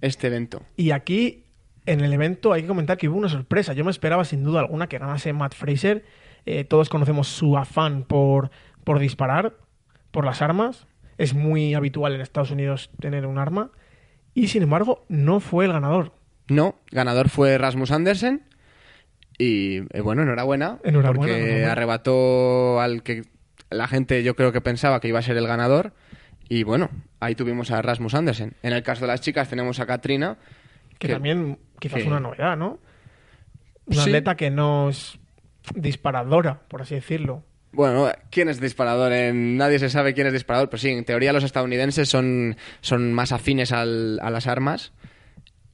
[0.00, 0.62] este evento.
[0.76, 1.44] Y aquí,
[1.86, 3.72] en el evento, hay que comentar que hubo una sorpresa.
[3.72, 6.04] Yo me esperaba, sin duda alguna, que ganase Matt Fraser.
[6.46, 8.50] Eh, todos conocemos su afán por,
[8.84, 9.56] por disparar,
[10.10, 10.86] por las armas.
[11.18, 13.70] Es muy habitual en Estados Unidos tener un arma.
[14.34, 16.12] Y, sin embargo, no fue el ganador.
[16.48, 18.42] No, ganador fue Rasmus Andersen.
[19.38, 20.78] Y eh, bueno, enhorabuena.
[20.82, 21.72] Enhorabuena, Porque enhorabuena.
[21.72, 23.22] arrebató al que
[23.70, 25.92] la gente yo creo que pensaba que iba a ser el ganador.
[26.48, 28.54] Y bueno, ahí tuvimos a Rasmus Andersen.
[28.62, 30.36] En el caso de las chicas tenemos a Katrina.
[30.98, 32.78] Que, que- también quizás que- una novedad, ¿no?
[33.86, 34.10] Una Sí.
[34.10, 35.18] atleta que no es
[35.74, 37.44] disparadora, por así decirlo.
[37.72, 39.12] Bueno, ¿quién es disparador?
[39.12, 39.56] En...
[39.56, 43.30] Nadie se sabe quién es disparador, pero sí, en teoría los estadounidenses son, son más
[43.30, 44.92] afines al- a las armas.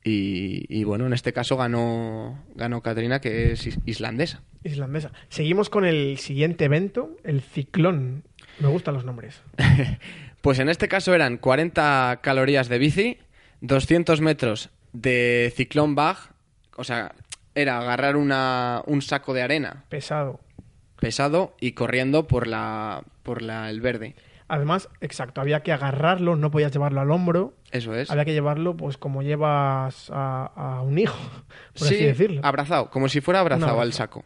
[0.06, 4.42] Y, y bueno, en este caso ganó, ganó Katrina, que es is- islandesa.
[4.62, 5.10] Islandesa.
[5.28, 8.22] Seguimos con el siguiente evento, el ciclón.
[8.60, 9.42] Me gustan los nombres.
[10.42, 13.18] Pues en este caso eran 40 calorías de bici,
[13.62, 16.16] 200 metros de ciclón bag,
[16.76, 17.16] o sea,
[17.56, 20.38] era agarrar una, un saco de arena Pesado.
[21.00, 24.14] pesado y corriendo por la por la, el verde.
[24.48, 27.54] Además, exacto, había que agarrarlo, no podías llevarlo al hombro.
[27.72, 28.10] Eso es.
[28.10, 31.18] Había que llevarlo, pues, como llevas a, a un hijo,
[31.78, 32.40] por sí, así decirlo.
[32.44, 34.24] abrazado, como si fuera abrazado al saco.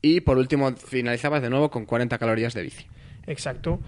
[0.00, 2.86] Y por último finalizabas de nuevo con 40 calorías de bici.
[3.26, 3.80] Exacto.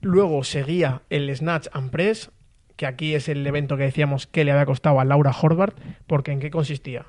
[0.00, 2.30] Luego seguía el Snatch and Press,
[2.76, 5.74] que aquí es el evento que decíamos que le había costado a Laura Horvath,
[6.06, 7.06] porque ¿en qué consistía?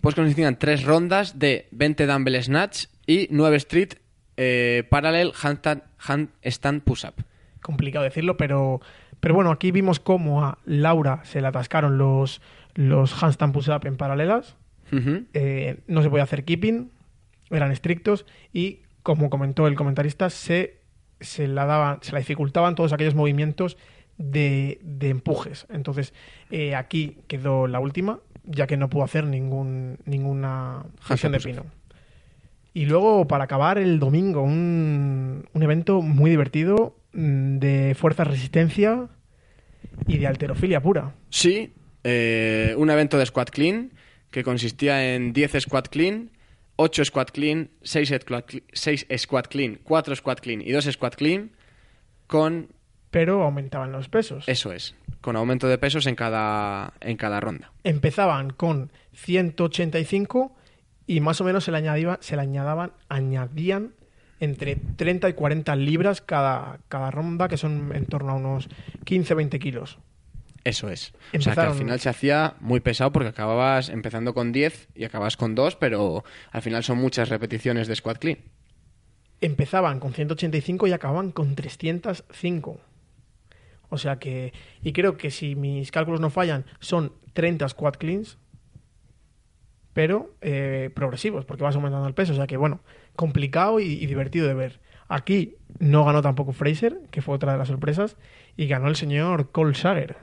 [0.00, 3.94] Pues consistían tres rondas de 20 dumbbell snatch y 9 street
[4.36, 7.14] eh, parallel handstand, handstand push-up.
[7.60, 8.80] Complicado decirlo, pero,
[9.20, 12.40] pero bueno, aquí vimos cómo a Laura se le atascaron los,
[12.74, 14.56] los handstand push-up en paralelas,
[15.34, 16.90] eh, no se podía hacer keeping,
[17.50, 20.78] eran estrictos y, como comentó el comentarista, se,
[21.20, 23.76] se, la, daban, se la dificultaban todos aquellos movimientos
[24.16, 25.66] de, de empujes.
[25.70, 26.14] Entonces,
[26.50, 31.66] eh, aquí quedó la última, ya que no pudo hacer ningún, ninguna flexión de pino.
[32.74, 39.08] Y luego, para acabar, el domingo, un, un evento muy divertido de fuerza resistencia
[40.06, 41.14] y de alterofilia pura.
[41.30, 41.72] Sí,
[42.04, 43.92] eh, un evento de squat clean
[44.30, 46.30] que consistía en 10 squat clean,
[46.76, 51.14] 8 squat clean, 6 squat, cl- 6 squat clean, 4 squat clean y 2 squat
[51.16, 51.50] clean
[52.26, 52.68] con,
[53.10, 54.44] Pero aumentaban los pesos.
[54.48, 57.72] eso es, con aumento de pesos en cada, en cada ronda.
[57.84, 60.54] empezaban con 185
[61.06, 63.94] y más o menos se le, añadiva- se le añadaban, añadían
[64.40, 68.68] entre 30 y 40 libras cada, cada ronda, que son en torno a unos
[69.04, 69.98] 15-20 kilos.
[70.64, 71.12] Eso es.
[71.12, 74.88] O sea que Empezaron- al final se hacía muy pesado porque acababas empezando con 10
[74.94, 78.38] y acabas con 2, pero al final son muchas repeticiones de squat clean.
[79.40, 82.80] Empezaban con 185 y acababan con 305.
[83.88, 88.36] O sea que, y creo que si mis cálculos no fallan, son 30 squat cleans,
[89.94, 92.32] pero eh, progresivos, porque vas aumentando el peso.
[92.32, 92.80] O sea que, bueno,
[93.18, 94.80] complicado y, y divertido de ver.
[95.08, 98.16] Aquí no ganó tampoco Fraser, que fue otra de las sorpresas,
[98.56, 100.16] y ganó el señor Cole Sager.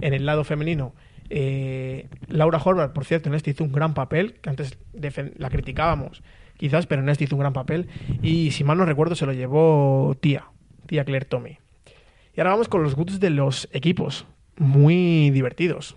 [0.00, 0.92] En el lado femenino,
[1.30, 4.76] eh, Laura Horvath, por cierto, en este hizo un gran papel, que antes
[5.38, 6.22] la criticábamos,
[6.58, 7.88] quizás, pero en este hizo un gran papel.
[8.20, 10.44] Y si mal no recuerdo, se lo llevó Tía,
[10.86, 11.58] Tía Claire Tommy.
[12.36, 14.26] Y ahora vamos con los gustos de los equipos,
[14.58, 15.96] muy divertidos.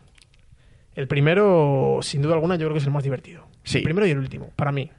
[0.96, 3.48] El primero, sin duda alguna, yo creo que es el más divertido.
[3.63, 3.80] Sí.
[3.80, 4.91] El primero y el último, para mí.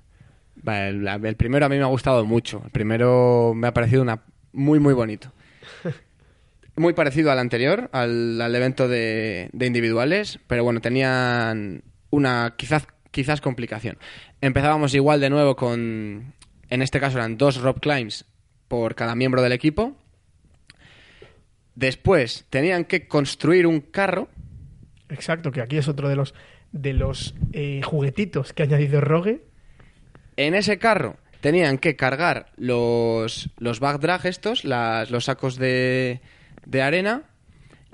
[0.66, 2.62] El, el primero a mí me ha gustado mucho.
[2.64, 4.22] El primero me ha parecido una,
[4.52, 5.32] muy, muy bonito.
[6.76, 12.88] Muy parecido al anterior, al, al evento de, de individuales, pero bueno, tenían una quizás,
[13.12, 13.96] quizás complicación.
[14.40, 16.34] Empezábamos igual de nuevo con,
[16.70, 18.24] en este caso eran dos rope climbs
[18.66, 19.96] por cada miembro del equipo.
[21.76, 24.28] Después tenían que construir un carro
[25.08, 26.34] Exacto, que aquí es otro de los,
[26.72, 29.42] de los eh, juguetitos que ha añadido Rogue.
[30.36, 36.20] En ese carro tenían que cargar los, los backdrag estos, los sacos de,
[36.66, 37.22] de arena,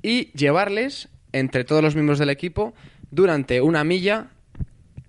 [0.03, 2.73] y llevarles entre todos los miembros del equipo
[3.11, 4.29] durante una milla,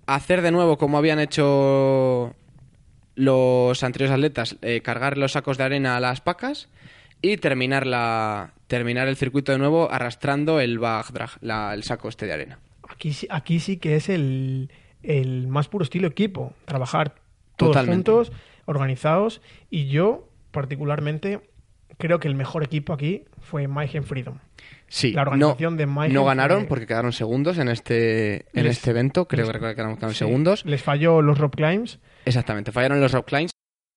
[0.06, 2.34] hacer de nuevo como habían hecho
[3.14, 6.68] los anteriores atletas eh, cargar los sacos de arena a las pacas
[7.22, 12.08] y terminar, la, terminar el circuito de nuevo arrastrando el bag drag, la- el saco
[12.08, 12.58] este de arena.
[12.88, 14.70] Aquí, sí- aquí sí que es el,
[15.02, 16.54] el más puro estilo equipo.
[16.64, 17.14] Trabajar
[17.56, 18.10] todos Totalmente.
[18.10, 18.32] juntos,
[18.66, 19.40] organizados.
[19.70, 21.40] Y yo, particularmente,
[21.98, 24.38] creo que el mejor equipo aquí fue Mayhem Freedom.
[24.88, 28.76] Sí, La organización no, de Mayhem no ganaron porque quedaron segundos en este, en Les-
[28.78, 30.64] este evento, creo les- que quedaron, quedaron Sí, segundos.
[30.66, 31.98] Les falló los rock climbs.
[32.26, 33.52] Exactamente, fallaron los rock climbs.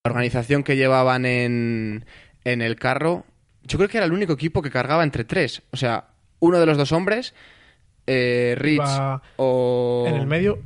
[0.05, 2.05] La organización que llevaban en,
[2.43, 3.25] en el carro,
[3.63, 5.63] yo creo que era el único equipo que cargaba entre tres.
[5.71, 7.33] O sea, uno de los dos hombres,
[8.07, 8.81] eh, Rich
[9.37, 10.05] o...
[10.07, 10.59] En el medio,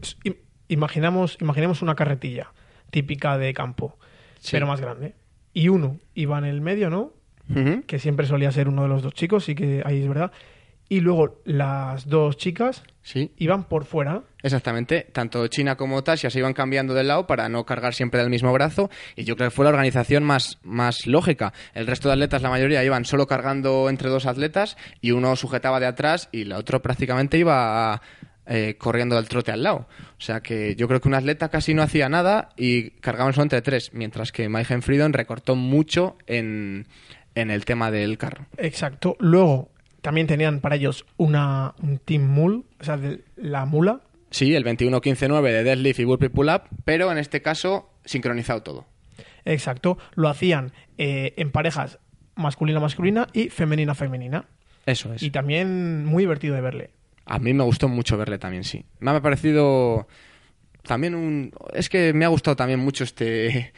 [0.67, 2.51] imaginamos, imaginemos una carretilla
[2.91, 3.97] típica de campo,
[4.39, 4.49] Sí.
[4.51, 5.15] pero más grande.
[5.53, 7.13] Y uno iba en el medio, ¿no?
[7.87, 10.31] Que siempre solía ser uno de los dos chicos, sí que ahí es verdad.
[10.87, 14.21] Y luego las dos chicas Sí, iban por fuera.
[14.43, 15.07] exactamente.
[15.11, 18.51] Tanto China como Tasha se iban cambiando del lado para no cargar siempre del mismo
[18.53, 18.89] brazo.
[19.15, 21.53] Y yo creo que fue la organización más, más lógica.
[21.73, 25.79] El resto de atletas, la mayoría, iban solo cargando entre dos atletas y uno sujetaba
[25.79, 28.01] de atrás y el otro prácticamente iba
[28.51, 29.87] eh, corriendo del trote al lado.
[30.17, 33.43] O sea que yo creo que un atleta casi no hacía nada y cargaban solo
[33.43, 33.91] entre tres.
[33.93, 36.87] Mientras que Mayhem Freedom recortó mucho en,
[37.35, 38.47] en el tema del carro.
[38.57, 39.15] Exacto.
[39.19, 39.69] Luego
[40.01, 44.01] también tenían para ellos una, un team mule, o sea, de la mula.
[44.31, 48.85] Sí, el 21-15-9 de deadlift y burpee pull-up, pero en este caso sincronizado todo.
[49.45, 49.99] Exacto.
[50.15, 51.99] Lo hacían eh, en parejas
[52.35, 54.45] masculina-masculina y femenina-femenina.
[54.87, 55.21] Eso es.
[55.21, 56.89] Y también muy divertido de verle.
[57.29, 58.83] A mí me gustó mucho verle también, sí.
[58.99, 60.07] Me ha parecido
[60.83, 61.51] también un...
[61.73, 63.71] Es que me ha gustado también mucho este...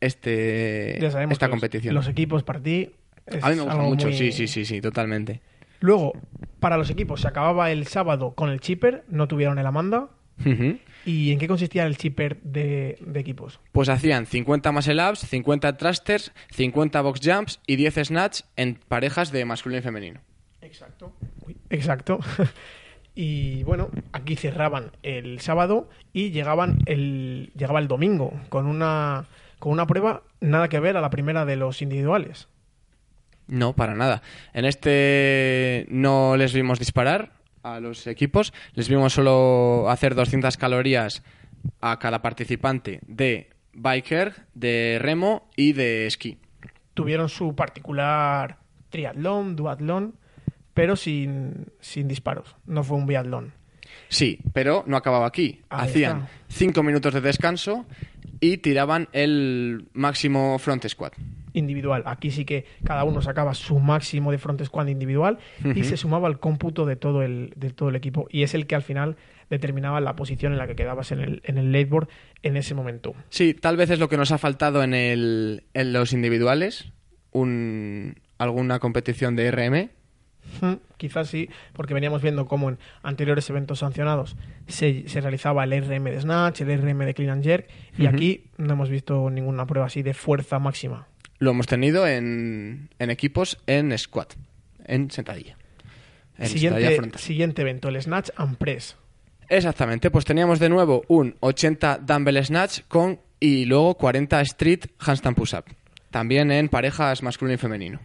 [0.00, 1.94] este Ya sabemos esta los- competición.
[1.94, 2.90] Los, equipos para ti.
[3.42, 5.40] a mí me gusta mucho, muy- sí, sí, sí, sí, totalmente.
[5.80, 6.12] Luego,
[6.60, 10.08] para los equipos, se acababa el sábado con el chipper, no tuvieron el Amanda.
[11.04, 13.60] ¿Y en qué consistía el chipper de, de equipos?
[13.72, 19.30] Pues hacían 50 muscle ups, 50 thrusters, 50 box jumps y 10 snatch en parejas
[19.32, 20.20] de masculino y femenino.
[20.60, 21.12] Exacto.
[21.70, 22.18] Exacto.
[23.14, 29.26] y bueno, aquí cerraban el sábado y llegaban el, llegaba el domingo con una,
[29.58, 32.48] con una prueba nada que ver a la primera de los individuales.
[33.48, 34.22] No, para nada.
[34.54, 41.22] En este no les vimos disparar a los equipos, les vimos solo hacer 200 calorías
[41.80, 46.38] a cada participante de biker, de remo y de esquí.
[46.94, 48.58] Tuvieron su particular
[48.90, 50.14] triatlón, duatlón,
[50.74, 52.56] pero sin, sin disparos.
[52.66, 53.52] No fue un biatlón.
[54.08, 55.60] Sí, pero no acababa aquí.
[55.68, 56.30] Ahí Hacían está.
[56.48, 57.84] 5 minutos de descanso
[58.40, 61.14] y tiraban el máximo front squat.
[61.52, 62.02] individual.
[62.06, 65.38] Aquí sí que cada uno sacaba su máximo de front squat individual
[65.74, 68.26] y se sumaba al cómputo de todo el, de todo el equipo.
[68.30, 69.16] Y es el que al final
[69.50, 72.08] determinaba la posición en la que quedabas en el, en el leaderboard
[72.42, 73.14] en ese momento.
[73.28, 76.90] Sí, tal vez es lo que nos ha faltado en, el, en los individuales,
[77.32, 79.90] un, alguna competición de RM.
[80.60, 84.36] Hmm, Quizás sí, porque veníamos viendo cómo en anteriores eventos sancionados
[84.68, 88.44] se, se realizaba el RM de Snatch, el RM de Clean and Jerk, y aquí
[88.58, 91.06] no hemos visto ninguna prueba así de fuerza máxima.
[91.38, 94.34] Lo hemos tenido en, en equipos en squat,
[94.84, 95.56] en sentadilla.
[96.38, 98.96] En siguiente evento, el Snatch and Press.
[99.48, 105.36] Exactamente, pues teníamos de nuevo un 80 dumbbell snatch con y luego 40 street handstand
[105.36, 105.64] push-up.
[106.10, 108.00] También en parejas masculino y femenino.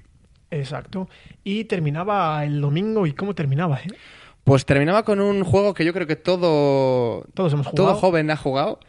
[0.51, 1.09] Exacto.
[1.43, 3.79] Y terminaba el domingo, ¿y cómo terminaba?
[3.79, 3.87] eh?
[4.43, 7.89] Pues terminaba con un juego que yo creo que todo, Todos hemos jugado.
[7.89, 8.79] todo joven ha jugado.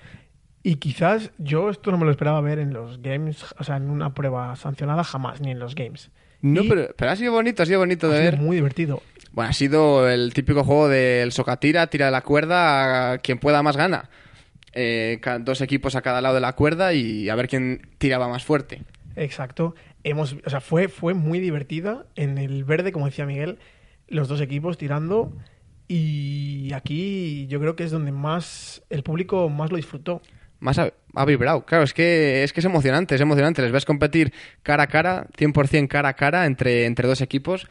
[0.62, 3.90] Y quizás yo esto no me lo esperaba ver en los games, o sea, en
[3.90, 6.10] una prueba sancionada jamás, ni en los games.
[6.42, 8.40] No, Y pero, pero ha sido bonito, ha sido bonito ha de sido ver.
[8.40, 9.02] muy divertido.
[9.32, 13.62] Bueno, ha sido el típico juego del socatira, tira de la cuerda, a quien pueda
[13.62, 14.10] más gana.
[14.74, 18.44] Eh, dos equipos a cada lado de la cuerda y a ver quién tiraba más
[18.44, 18.82] fuerte.
[19.18, 19.74] Exacto.
[20.04, 23.58] Hemos, o sea, fue, fue muy divertida en el verde, como decía Miguel,
[24.08, 25.32] los dos equipos tirando.
[25.86, 30.20] Y aquí yo creo que es donde más el público más lo disfrutó.
[30.60, 31.64] Más ha, ha vibrado.
[31.64, 33.62] Claro, es que, es que es emocionante, es emocionante.
[33.62, 37.66] Les ves competir cara a cara, 100% cara a cara entre, entre dos equipos.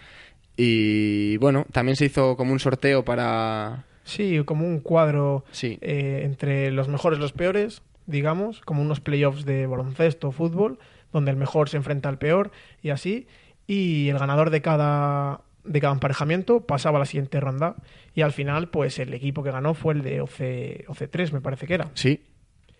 [0.56, 3.86] Y bueno, también se hizo como un sorteo para...
[4.04, 5.78] Sí, como un cuadro Sí.
[5.82, 10.80] eh, entre los mejores y los peores, digamos, como unos playoffs de baloncesto o fútbol,
[11.18, 12.52] donde el mejor se enfrenta al peor
[12.82, 13.28] y así.
[13.68, 17.76] Y el ganador de cada, de cada emparejamiento pasaba a la siguiente ronda.
[18.16, 21.68] Y al final, pues el equipo que ganó fue el de OC, OC3, me parece
[21.68, 21.90] que era.
[21.94, 22.22] Sí.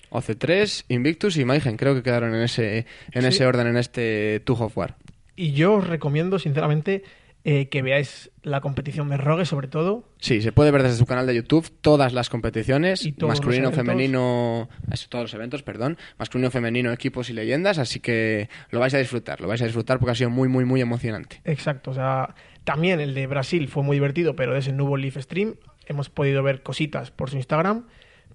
[0.10, 3.28] OC3, Invictus y Maigen creo que quedaron en ese, en Sí.
[3.28, 4.96] ese orden en este Two of War.
[5.36, 7.04] Y yo os recomiendo, sinceramente,
[7.50, 10.04] eh, que veáis la competición de Rogue sobre todo.
[10.20, 14.68] Sí, se puede ver desde su canal de YouTube todas las competiciones, Y masculino, femenino,
[14.92, 18.98] eso, todos los eventos, perdón, masculino, femenino, equipos y leyendas, así que lo vais a
[18.98, 21.40] disfrutar, lo vais a disfrutar porque ha sido muy, muy, muy emocionante.
[21.46, 22.36] Exacto, o sea,
[22.66, 25.56] también el de Brasil fue muy divertido, pero de ese no hubo live stream.
[25.86, 27.86] Hemos podido ver cositas por su Instagram,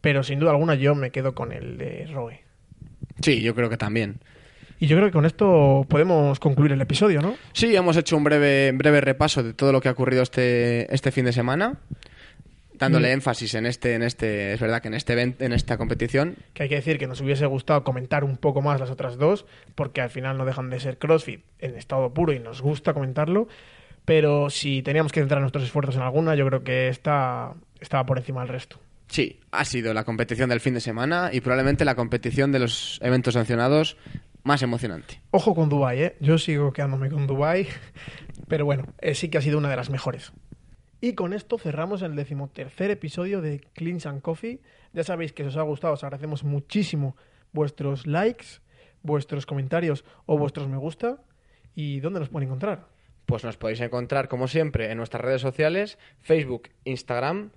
[0.00, 2.44] pero sin duda alguna yo me quedo con el de Rogue.
[3.20, 4.20] Sí, yo creo que también.
[4.82, 7.36] Y yo creo que con esto podemos concluir el episodio, ¿no?
[7.52, 11.12] Sí, hemos hecho un breve, breve repaso de todo lo que ha ocurrido este, este
[11.12, 11.78] fin de semana,
[12.74, 13.12] dándole Mm.
[13.12, 16.34] énfasis en este, en este, es verdad que en este event, en esta competición.
[16.52, 19.46] Que hay que decir que nos hubiese gustado comentar un poco más las otras dos,
[19.76, 23.46] porque al final no dejan de ser CrossFit en estado puro y nos gusta comentarlo.
[24.04, 28.18] Pero si teníamos que centrar nuestros esfuerzos en alguna, yo creo que esta estaba por
[28.18, 28.80] encima del resto.
[29.06, 32.98] Sí, ha sido la competición del fin de semana y probablemente la competición de los
[33.00, 33.96] eventos sancionados
[34.42, 35.20] más emocionante.
[35.30, 36.16] Ojo con Dubai, ¿eh?
[36.20, 37.68] Yo sigo quedándome con Dubai,
[38.48, 40.32] pero bueno, eh, sí que ha sido una de las mejores.
[41.00, 44.60] Y con esto cerramos el decimotercer episodio de Cleans and Coffee.
[44.92, 47.16] Ya sabéis que si os ha gustado, os agradecemos muchísimo
[47.52, 48.60] vuestros likes,
[49.02, 51.18] vuestros comentarios o vuestros me gusta.
[51.74, 52.86] ¿Y dónde nos pueden encontrar?
[53.26, 57.50] Pues nos podéis encontrar, como siempre, en nuestras redes sociales, Facebook, Instagram,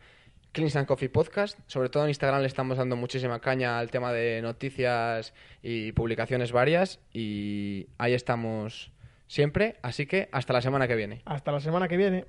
[0.56, 1.60] Cleans and Coffee Podcast.
[1.68, 6.54] Sobre todo en Instagram le estamos dando muchísima caña al tema de noticias y publicaciones
[6.54, 7.02] varias.
[7.12, 8.94] Y ahí estamos
[9.28, 9.76] siempre.
[9.82, 11.22] Así que hasta la semana que viene.
[11.26, 12.26] Hasta la semana que viene.